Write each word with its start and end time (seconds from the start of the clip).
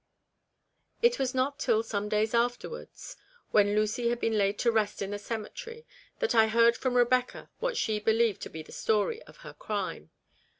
It 1.03 1.19
was 1.19 1.35
not 1.35 1.59
till 1.59 1.83
some 1.83 2.09
days 2.09 2.33
afterwards, 2.33 3.17
when 3.51 3.75
Lucy 3.75 4.09
had 4.09 4.19
been 4.19 4.35
laid 4.35 4.57
to 4.57 4.71
rest 4.71 4.99
in 5.03 5.11
the 5.11 5.19
cemetery, 5.19 5.85
that 6.17 6.33
I 6.33 6.47
heard 6.47 6.75
from 6.75 6.95
Eebecca 6.97 7.49
what 7.59 7.77
she 7.77 7.99
believed 7.99 8.41
to 8.41 8.49
be 8.49 8.63
the 8.63 8.71
story 8.71 9.21
of 9.27 9.37
her 9.45 9.53
crime. 9.53 10.09